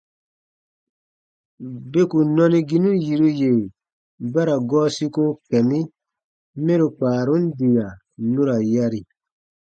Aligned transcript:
Beku 1.91 2.17
nɔniginu 2.35 2.89
yiru 3.05 3.27
yè 3.39 3.51
ba 4.31 4.41
ra 4.47 4.55
gɔɔ 4.69 4.85
siko 4.95 5.23
kɛ̃ 5.47 5.61
mi 5.69 5.79
mɛro 6.65 6.87
kpaarun 6.97 7.43
diya 7.57 7.87
nu 8.31 8.41
ra 8.47 8.57
yari. 8.73 9.01